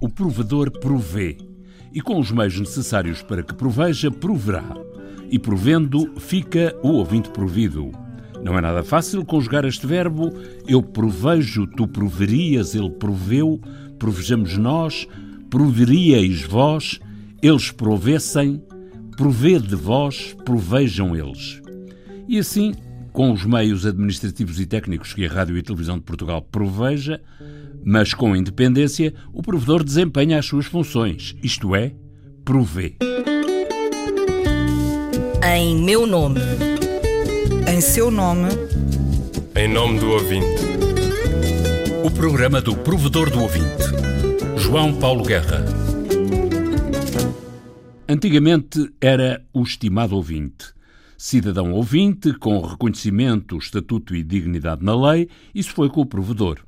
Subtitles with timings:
[0.00, 1.36] o provedor provê,
[1.92, 4.64] e com os meios necessários para que proveja, proverá.
[5.30, 7.90] E provendo, fica o ouvinte provido.
[8.42, 10.32] Não é nada fácil conjugar este verbo.
[10.66, 13.60] Eu provejo, tu proverias, ele proveu,
[13.98, 15.06] provejamos nós,
[15.50, 16.98] proveríeis vós,
[17.42, 18.62] eles provessem,
[19.16, 21.60] provede vós, provejam eles.
[22.26, 22.72] E assim,
[23.12, 27.20] com os meios administrativos e técnicos que a Rádio e Televisão de Portugal proveja,
[27.84, 31.92] mas com independência, o provedor desempenha as suas funções, isto é,
[32.44, 32.96] provê.
[35.42, 36.40] Em meu nome.
[37.66, 38.48] Em seu nome.
[39.56, 40.46] Em nome do ouvinte.
[42.04, 43.84] O programa do provedor do ouvinte.
[44.56, 45.64] João Paulo Guerra.
[48.08, 50.72] Antigamente era o estimado ouvinte.
[51.22, 56.60] Cidadão ouvinte, com reconhecimento, estatuto e dignidade na lei, isso foi com o provedor.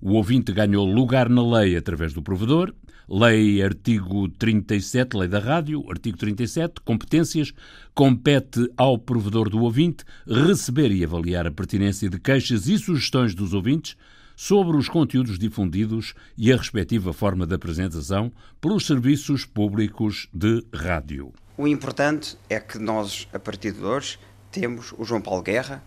[0.00, 2.72] O ouvinte ganhou lugar na lei através do provedor.
[3.08, 7.52] Lei artigo 37, Lei da Rádio, artigo 37, competências,
[7.92, 13.52] compete ao provedor do ouvinte receber e avaliar a pertinência de queixas e sugestões dos
[13.52, 13.96] ouvintes
[14.40, 21.34] sobre os conteúdos difundidos e a respectiva forma de apresentação pelos serviços públicos de rádio.
[21.58, 24.18] O importante é que nós, a partir de hoje,
[24.50, 25.84] temos o João Paulo Guerra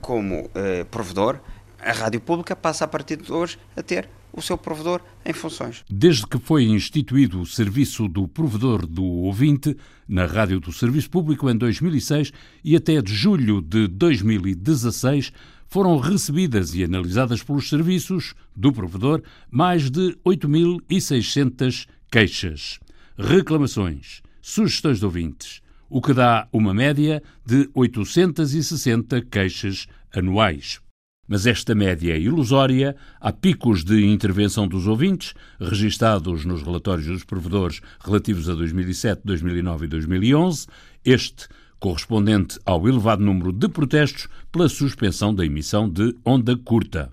[0.00, 1.40] como eh, provedor
[1.82, 5.84] a rádio pública passa a partir de hoje a ter o seu provedor em funções.
[5.90, 9.76] Desde que foi instituído o serviço do provedor do ouvinte
[10.08, 12.32] na Rádio do Serviço Público em 2006
[12.64, 15.32] e até de julho de 2016,
[15.72, 22.78] foram recebidas e analisadas pelos serviços do provedor mais de 8.600 queixas,
[23.16, 30.78] reclamações, sugestões de ouvintes, o que dá uma média de 860 queixas anuais.
[31.26, 37.24] Mas esta média é ilusória, há picos de intervenção dos ouvintes, registados nos relatórios dos
[37.24, 40.66] provedores relativos a 2007, 2009 e 2011,
[41.02, 41.48] este
[41.82, 47.10] correspondente ao elevado número de protestos pela suspensão da emissão de onda curta.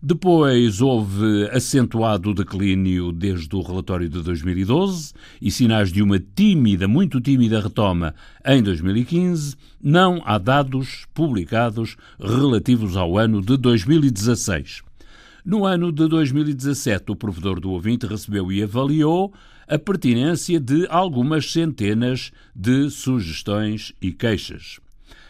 [0.00, 7.20] Depois houve acentuado declínio desde o relatório de 2012 e sinais de uma tímida, muito
[7.20, 8.14] tímida retoma
[8.46, 9.56] em 2015.
[9.82, 14.82] Não há dados publicados relativos ao ano de 2016.
[15.44, 19.32] No ano de 2017, o provedor do ouvinte recebeu e avaliou
[19.68, 24.78] a pertinência de algumas centenas de sugestões e queixas.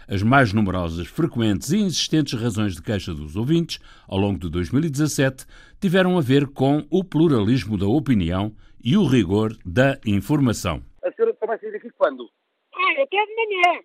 [0.07, 5.47] As mais numerosas, frequentes e insistentes razões de queixa dos ouvintes, ao longo de 2017,
[5.81, 8.53] tiveram a ver com o pluralismo da opinião
[8.85, 10.83] e o rigor da informação.
[11.03, 12.29] A senhora vai sair daqui quando?
[12.75, 13.81] Ah, até de manhã.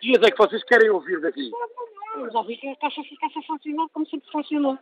[0.00, 1.48] Que dias é que vocês querem ouvir daqui?
[2.16, 4.76] Vamos ouvir que a Caixa ficasse a funcionar como sempre funcionou.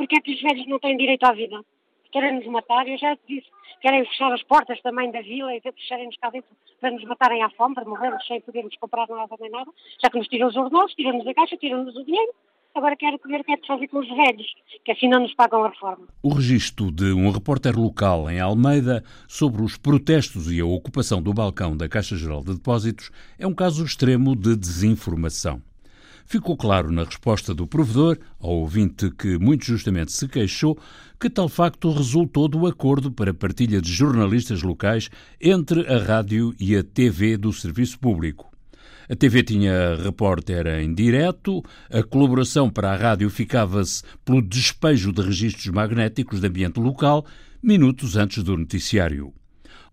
[0.00, 1.60] Porque é que os velhos não têm direito à vida?
[2.10, 3.48] Querem nos matar, eu já te disse.
[3.82, 6.48] Querem fechar as portas também da vila e fecharem-nos cá dentro
[6.80, 9.70] para nos matarem à fome, para morrermos sem podermos comprar nada nem nada.
[10.02, 12.32] Já que nos tiram os ordenados, tiram-nos a caixa, tiram-nos o dinheiro.
[12.74, 14.46] Agora quero ver o que é que fazer com os velhos,
[14.86, 16.08] que assim não nos pagam a reforma.
[16.22, 21.34] O registro de um repórter local em Almeida sobre os protestos e a ocupação do
[21.34, 25.60] balcão da Caixa Geral de Depósitos é um caso extremo de desinformação.
[26.30, 30.78] Ficou claro na resposta do provedor, ao ouvinte que muito justamente se queixou,
[31.18, 35.10] que tal facto resultou do acordo para partilha de jornalistas locais
[35.40, 38.48] entre a rádio e a TV do Serviço Público.
[39.08, 45.22] A TV tinha repórter em direto, a colaboração para a rádio ficava-se pelo despejo de
[45.22, 47.26] registros magnéticos de ambiente local,
[47.60, 49.34] minutos antes do noticiário.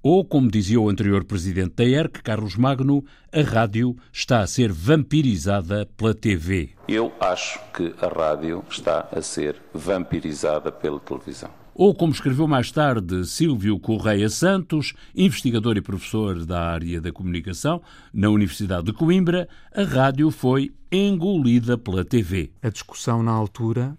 [0.09, 4.71] Ou, como dizia o anterior presidente da ERC, Carlos Magno, a rádio está a ser
[4.71, 6.69] vampirizada pela TV.
[6.87, 11.49] Eu acho que a rádio está a ser vampirizada pela televisão.
[11.75, 17.81] Ou, como escreveu mais tarde Silvio Correia Santos, investigador e professor da área da comunicação
[18.13, 22.49] na Universidade de Coimbra, a rádio foi engolida pela TV.
[22.63, 23.97] A discussão na altura,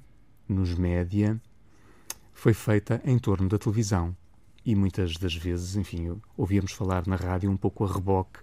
[0.49, 1.39] nos média,
[2.33, 4.17] foi feita em torno da televisão
[4.69, 8.41] e muitas das vezes, enfim, ouvíamos falar na rádio um pouco a reboque,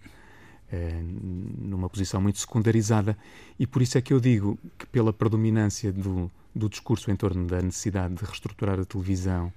[0.71, 3.15] eh, numa posição muito secundarizada,
[3.59, 7.45] e por isso é que eu digo que, pela predominância do, do discurso em torno
[7.45, 9.53] da necessidade de reestruturar a televisão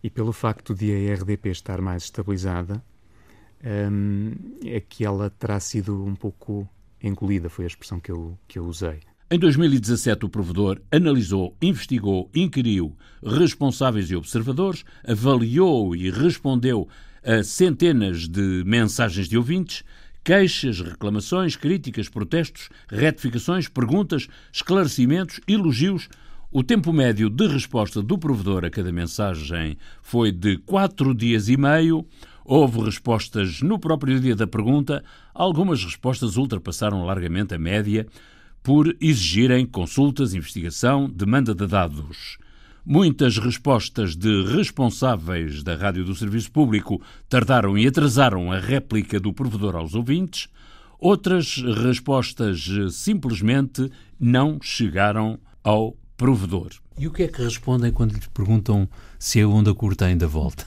[0.00, 2.80] e pelo facto de a RDP estar mais estabilizada,
[4.64, 6.68] é que ela terá sido um pouco
[7.02, 9.00] engolida, foi a expressão que eu, que eu usei.
[9.28, 16.88] Em 2017, o provedor analisou, investigou, inquiriu responsáveis e observadores, avaliou e respondeu
[17.24, 19.82] a centenas de mensagens de ouvintes,
[20.22, 26.08] queixas, reclamações, críticas, protestos, retificações, perguntas, esclarecimentos, elogios,
[26.52, 31.56] O tempo médio de resposta do provedor a cada mensagem foi de quatro dias e
[31.56, 32.06] meio.
[32.44, 35.02] Houve respostas no próprio dia da pergunta.
[35.34, 38.06] Algumas respostas ultrapassaram largamente a média
[38.66, 42.36] por exigirem consultas, investigação, demanda de dados.
[42.84, 49.32] Muitas respostas de responsáveis da Rádio do Serviço Público tardaram e atrasaram a réplica do
[49.32, 50.48] provedor aos ouvintes.
[50.98, 56.70] Outras respostas simplesmente não chegaram ao provedor.
[56.98, 60.66] E o que é que respondem quando lhes perguntam se a onda curta ainda volta?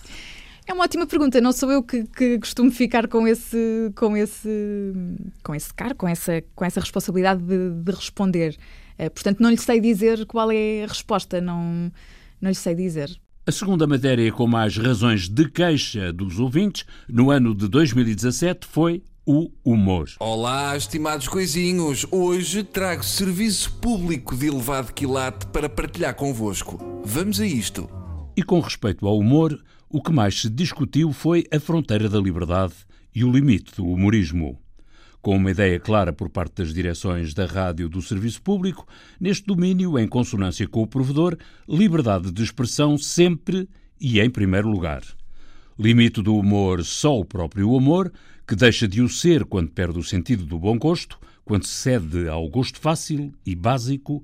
[0.69, 1.41] É uma ótima pergunta.
[1.41, 4.93] Não sou eu que, que, costumo ficar com esse, com esse,
[5.43, 8.55] com esse cargo, com essa, com essa responsabilidade de, de responder.
[8.99, 11.41] Uh, portanto, não lhe sei dizer qual é a resposta.
[11.41, 11.91] Não,
[12.39, 13.09] não lhe sei dizer.
[13.47, 19.01] A segunda matéria com mais razões de queixa dos ouvintes no ano de 2017 foi
[19.25, 20.07] o humor.
[20.19, 22.05] Olá, estimados coisinhos.
[22.11, 26.77] Hoje trago serviço público de elevado quilate para partilhar convosco.
[27.03, 27.89] Vamos a isto.
[28.37, 32.75] E com respeito ao humor, o que mais se discutiu foi a fronteira da liberdade
[33.13, 34.59] e o limite do humorismo.
[35.19, 38.87] Com uma ideia clara por parte das direções da rádio do serviço público,
[39.19, 41.35] neste domínio, em consonância com o provedor,
[41.67, 43.67] liberdade de expressão sempre
[43.99, 45.01] e em primeiro lugar.
[45.77, 48.13] Limite do humor só o próprio humor,
[48.47, 52.47] que deixa de o ser quando perde o sentido do bom gosto, quando cede ao
[52.47, 54.23] gosto fácil e básico,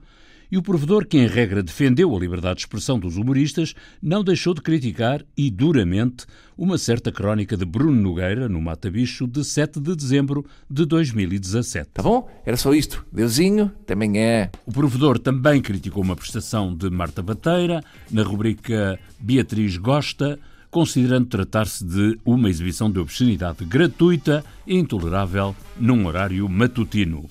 [0.51, 4.53] e o provedor, que em regra defendeu a liberdade de expressão dos humoristas, não deixou
[4.53, 6.25] de criticar, e duramente,
[6.57, 11.89] uma certa crónica de Bruno Nogueira, no Mata Bicho, de 7 de dezembro de 2017.
[11.93, 12.29] Tá bom?
[12.45, 13.05] Era só isto.
[13.11, 14.49] Deusinho também é.
[14.65, 20.39] O provedor também criticou uma prestação de Marta Bateira, na rubrica Beatriz Gosta,
[20.75, 27.25] considerando tratar-se de uma exibição de obscenidade gratuita e intolerável num horário matutino.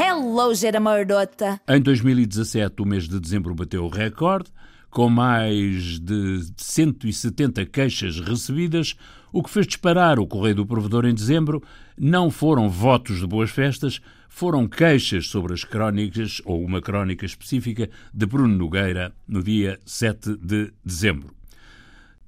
[0.00, 1.60] Hello, Gera Mordota!
[1.66, 4.48] Em 2017, o mês de dezembro bateu o recorde,
[4.90, 8.94] com mais de 170 queixas recebidas,
[9.32, 11.60] o que fez disparar o correio do provedor em dezembro.
[11.98, 17.90] Não foram votos de boas festas, foram queixas sobre as crónicas ou uma crónica específica
[18.14, 21.34] de Bruno Nogueira no dia 7 de dezembro.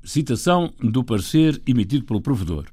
[0.03, 2.65] Citação do parecer emitido pelo provedor.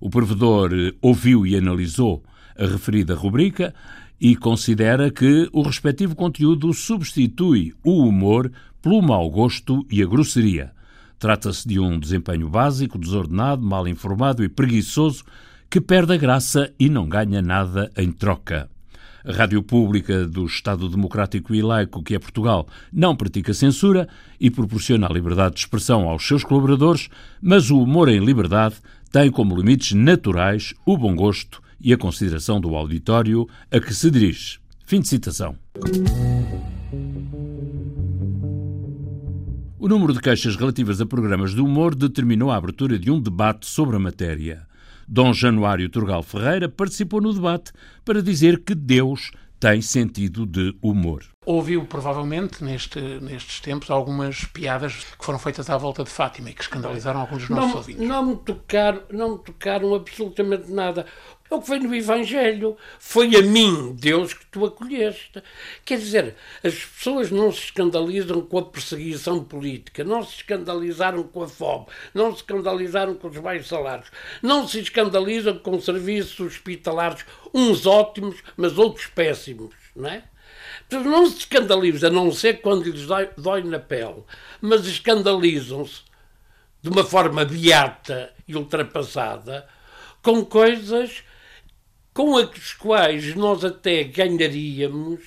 [0.00, 2.24] O provedor eh, ouviu e analisou
[2.60, 3.74] a referida rubrica
[4.20, 8.52] e considera que o respectivo conteúdo substitui o humor
[8.82, 10.72] pelo mau gosto e a grosseria.
[11.18, 15.24] Trata-se de um desempenho básico, desordenado, mal informado e preguiçoso
[15.70, 18.68] que perde a graça e não ganha nada em troca.
[19.24, 24.08] A Rádio Pública do Estado Democrático e Laico, que é Portugal, não pratica censura
[24.38, 27.08] e proporciona a liberdade de expressão aos seus colaboradores,
[27.40, 28.76] mas o humor em liberdade
[29.12, 34.10] tem como limites naturais o bom gosto e a consideração do auditório a que se
[34.10, 34.58] dirige.
[34.84, 35.56] Fim de citação.
[39.78, 43.66] O número de queixas relativas a programas de humor determinou a abertura de um debate
[43.66, 44.66] sobre a matéria.
[45.08, 47.72] Dom Januário Turgal Ferreira participou no debate
[48.04, 51.24] para dizer que Deus tem sentido de humor.
[51.46, 56.52] Ouviu provavelmente neste, nestes tempos algumas piadas que foram feitas à volta de Fátima e
[56.52, 58.08] que escandalizaram alguns dos nossos não, ouvintes.
[58.08, 61.06] Não me tocaram, não me tocaram absolutamente nada.
[61.50, 62.76] É o que vem no Evangelho.
[62.98, 65.42] Foi a mim, Deus, que tu acolheste.
[65.82, 71.42] Quer dizer, as pessoas não se escandalizam com a perseguição política, não se escandalizaram com
[71.42, 74.10] a fome, não se escandalizaram com os baixos salários,
[74.42, 80.22] não se escandalizam com serviços hospitalares, uns ótimos, mas outros péssimos, não é?
[80.90, 84.24] Não se escandalizam, a não ser quando lhes dói, dói na pele,
[84.60, 86.02] mas escandalizam-se
[86.82, 89.68] de uma forma beata e ultrapassada
[90.22, 91.22] com coisas
[92.12, 95.20] com as quais nós até ganharíamos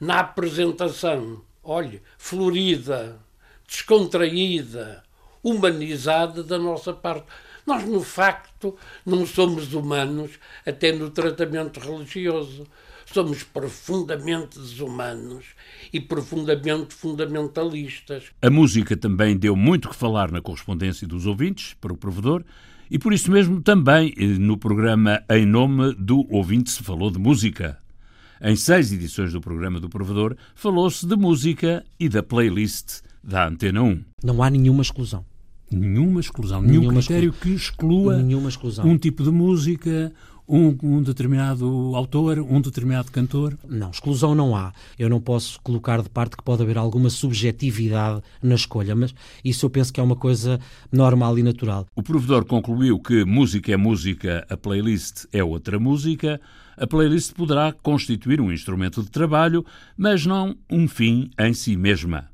[0.00, 3.18] na apresentação, olhe, florida,
[3.66, 5.02] descontraída,
[5.42, 7.26] humanizada da nossa parte.
[7.66, 12.66] Nós, no facto, não somos humanos até no tratamento religioso.
[13.12, 15.46] Somos profundamente desumanos
[15.92, 18.24] e profundamente fundamentalistas.
[18.42, 22.44] A música também deu muito que falar na correspondência dos ouvintes para o provedor
[22.90, 27.18] e por isso mesmo também eh, no programa Em Nome do Ouvinte se falou de
[27.18, 27.78] música.
[28.40, 33.82] Em seis edições do programa do Provedor falou-se de música e da playlist da Antena
[33.82, 34.04] 1.
[34.22, 35.24] Não há nenhuma exclusão.
[35.70, 37.40] Nenhuma exclusão, nenhum nenhuma critério exclu...
[37.42, 38.86] que exclua nenhuma exclusão.
[38.86, 40.12] um tipo de música,
[40.48, 43.56] um, um, determinado autor, um determinado cantor?
[43.68, 44.72] Não, exclusão não há.
[44.98, 49.14] Eu não posso colocar de parte que pode haver alguma subjetividade na escolha, mas
[49.44, 50.58] isso eu penso que é uma coisa
[50.90, 51.86] normal e natural.
[51.94, 56.40] O provedor concluiu que música é música, a playlist é outra música.
[56.76, 62.30] A playlist poderá constituir um instrumento de trabalho, mas não um fim em si mesma.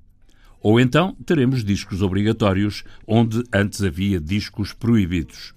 [0.60, 5.54] Ou então teremos discos obrigatórios, onde antes havia discos proibidos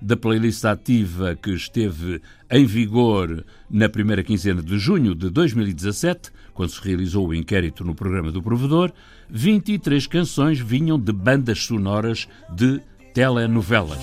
[0.00, 2.20] da playlist ativa que esteve
[2.50, 7.94] em vigor na primeira quinzena de junho de 2017, quando se realizou o inquérito no
[7.94, 8.92] programa do provedor,
[9.28, 12.80] 23 canções vinham de bandas sonoras de
[13.12, 14.02] telenovelas.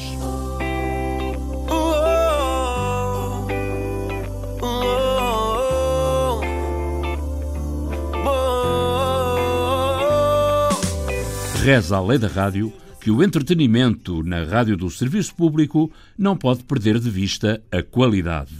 [11.64, 16.64] Reza a lei da rádio que o entretenimento na rádio do serviço público não pode
[16.64, 18.54] perder de vista a qualidade.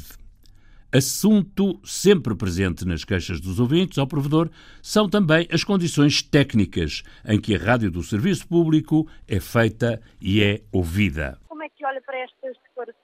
[0.92, 4.50] Assunto sempre presente nas queixas dos ouvintes ao provedor
[4.82, 10.42] são também as condições técnicas em que a rádio do serviço público é feita e
[10.42, 11.38] é ouvida.
[11.48, 12.98] Como é que olha para estas declarações?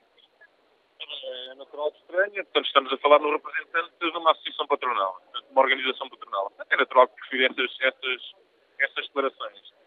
[1.52, 5.52] É natural que estranha, portanto estamos a falar no representante de uma associação patronal, de
[5.52, 6.52] uma organização patronal.
[6.68, 8.22] É natural que prefira essas, essas,
[8.80, 9.78] essas declarações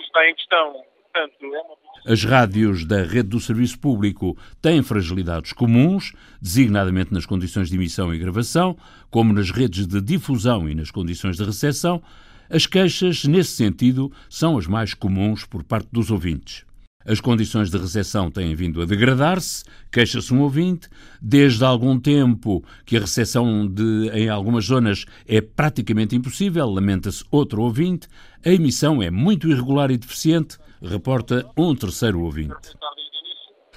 [0.00, 0.72] está em questão.
[1.12, 1.88] Portanto, é uma...
[2.06, 8.14] As rádios da rede do serviço público têm fragilidades comuns, designadamente nas condições de emissão
[8.14, 8.76] e gravação,
[9.10, 12.02] como nas redes de difusão e nas condições de recepção.
[12.48, 16.64] As queixas, nesse sentido, são as mais comuns por parte dos ouvintes.
[17.08, 20.90] As condições de recepção têm vindo a degradar-se, queixa-se um ouvinte,
[21.22, 27.24] desde há algum tempo que a recepção de, em algumas zonas é praticamente impossível, lamenta-se
[27.30, 28.08] outro ouvinte,
[28.44, 32.76] a emissão é muito irregular e deficiente, reporta um terceiro ouvinte.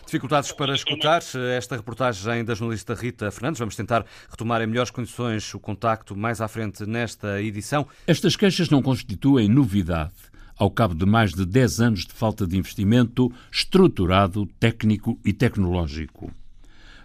[0.05, 1.21] Dificuldades para escutar
[1.55, 3.59] esta reportagem da jornalista Rita Fernandes.
[3.59, 7.87] Vamos tentar retomar em melhores condições o contacto mais à frente nesta edição.
[8.05, 10.30] Estas queixas não constituem novidade
[10.61, 16.31] ao cabo de mais de 10 anos de falta de investimento estruturado, técnico e tecnológico.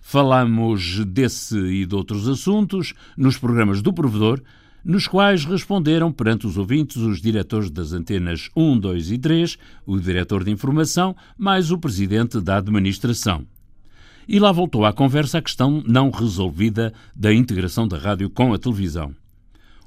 [0.02, 4.42] Falamos desse e de outros assuntos nos programas do Provedor,
[4.84, 9.98] nos quais responderam perante os ouvintes os diretores das antenas 1, 2 e 3, o
[9.98, 13.46] diretor de informação, mais o presidente da administração.
[14.28, 18.58] E lá voltou à conversa a questão não resolvida da integração da rádio com a
[18.58, 19.14] televisão.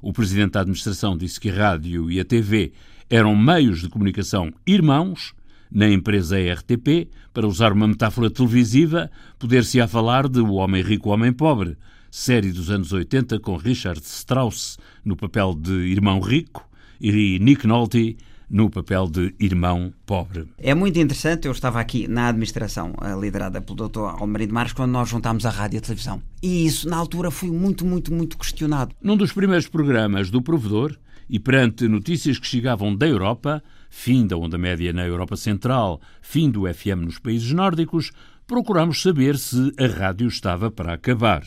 [0.02, 2.72] O presidente da administração disse que a rádio e a TV
[3.10, 5.34] eram meios de comunicação irmãos
[5.70, 11.12] na empresa RTP, para usar uma metáfora televisiva, poder-se-á falar de O Homem Rico, o
[11.12, 11.76] Homem Pobre,
[12.10, 16.68] série dos anos 80 com Richard Strauss no papel de irmão rico
[17.00, 18.16] e Nick Nolte
[18.50, 20.48] no papel de irmão pobre.
[20.58, 24.00] É muito interessante, eu estava aqui na administração eh, liderada pelo Dr.
[24.20, 26.20] Almarido Marques quando nós juntámos a rádio e a televisão.
[26.42, 28.92] E isso, na altura, foi muito, muito, muito questionado.
[29.00, 30.98] Num dos primeiros programas do Provedor,
[31.30, 36.50] e perante notícias que chegavam da Europa, fim da onda média na Europa Central, fim
[36.50, 38.10] do FM nos países nórdicos,
[38.48, 41.44] procuramos saber se a rádio estava para acabar.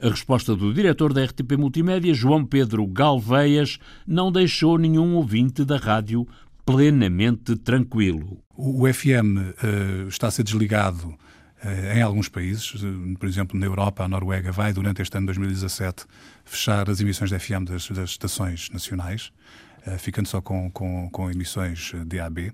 [0.00, 5.78] A resposta do diretor da RTP Multimédia, João Pedro Galveias, não deixou nenhum ouvinte da
[5.78, 6.28] rádio
[6.66, 8.38] plenamente tranquilo.
[8.54, 11.16] O FM uh, eh, está a ser desligado
[11.96, 16.04] em alguns países, uh, por exemplo, na Europa, a Noruega vai, durante este ano 2017,
[16.44, 19.32] fechar as emissões de FM das, das estações nacionais,
[19.86, 22.52] uh, ficando só com, com, com emissões DAB.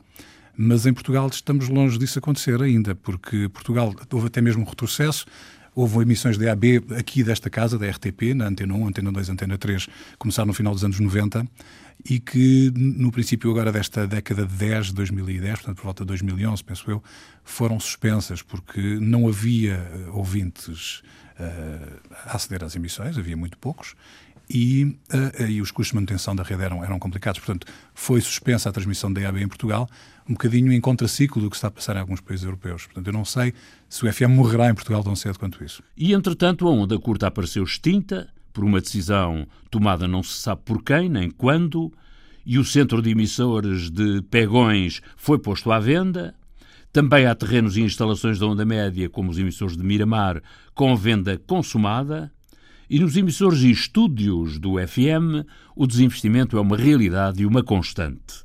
[0.57, 5.27] Mas em Portugal estamos longe disso acontecer ainda, porque Portugal houve até mesmo um retrocesso.
[5.75, 9.59] Houve emissões de AB aqui desta casa, da RTP, na Antena 1, Antena 2, Antena
[9.59, 9.89] 3,
[10.19, 11.47] começaram no final dos anos 90
[12.09, 16.63] e que no princípio agora desta década de 10, 2010, portanto por volta de 2011,
[16.63, 17.03] penso eu,
[17.43, 19.81] foram suspensas porque não havia
[20.13, 21.03] ouvintes
[21.39, 23.95] uh, a aceder às emissões, havia muito poucos,
[24.49, 27.41] e, uh, e os custos de manutenção da rede eram, eram complicados.
[27.41, 29.89] Portanto, foi suspensa a transmissão da EAB em Portugal,
[30.29, 32.87] um bocadinho em contraciclo do que está a passar em alguns países europeus.
[32.87, 33.55] Portanto, eu não sei
[33.89, 35.83] se o FM morrerá em Portugal tão cedo quanto isso.
[35.97, 40.83] E, entretanto, a onda curta apareceu extinta, por uma decisão tomada não se sabe por
[40.83, 41.93] quem, nem quando,
[42.47, 46.35] e o centro de emissores de Pegões foi posto à venda.
[46.93, 50.41] Também há terrenos e instalações da onda média, como os emissores de Miramar,
[50.75, 52.33] com venda consumada.
[52.89, 58.45] E nos emissores e estúdios do FM, o desinvestimento é uma realidade e uma constante.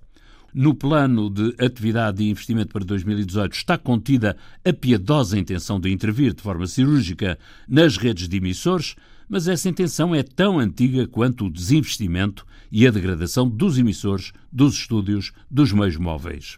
[0.53, 6.34] No plano de atividade e investimento para 2018 está contida a piedosa intenção de intervir
[6.34, 8.96] de forma cirúrgica nas redes de emissores,
[9.27, 14.74] mas essa intenção é tão antiga quanto o desinvestimento e a degradação dos emissores, dos
[14.74, 16.58] estúdios, dos meios móveis.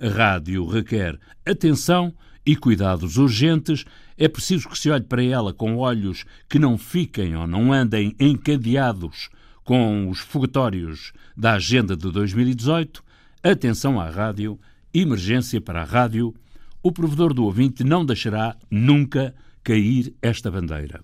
[0.00, 1.16] A rádio requer
[1.46, 2.12] atenção
[2.44, 3.84] e cuidados urgentes.
[4.16, 8.14] É preciso que se olhe para ela com olhos que não fiquem ou não andem
[8.18, 9.28] encadeados
[9.64, 13.02] com os fogatórios da Agenda de 2018.
[13.42, 14.58] Atenção à rádio,
[14.92, 16.34] emergência para a rádio.
[16.82, 21.02] O provedor do ouvinte não deixará nunca cair esta bandeira.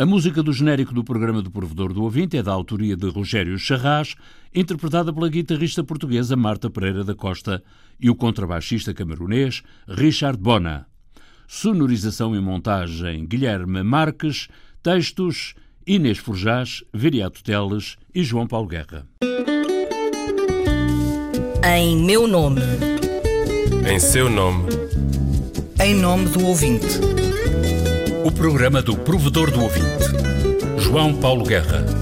[0.00, 3.58] A música do genérico do programa do Provedor do Ouvinte é da autoria de Rogério
[3.58, 4.14] Charras,
[4.54, 7.62] interpretada pela guitarrista portuguesa Marta Pereira da Costa
[7.98, 10.86] e o contrabaixista camerunês Richard Bona.
[11.46, 14.48] Sonorização e montagem Guilherme Marques,
[14.82, 15.54] textos
[15.86, 19.06] Inês Forjás, Viriato Teles e João Paulo Guerra.
[21.64, 22.60] Em meu nome.
[23.90, 24.68] Em seu nome.
[25.82, 27.00] Em nome do ouvinte.
[28.24, 30.04] O programa do Provedor do Ouvinte.
[30.78, 31.99] João Paulo Guerra.